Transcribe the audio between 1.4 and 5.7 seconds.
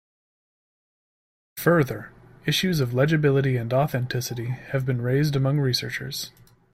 Further, issues of legibility and authenticity have been raised among